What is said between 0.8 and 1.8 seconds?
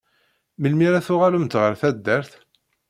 ara tuɣalemt ɣer